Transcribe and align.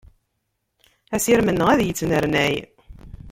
Asirem-nneɣ 1.15 1.67
ad 1.69 1.81
yettnernay. 1.83 2.53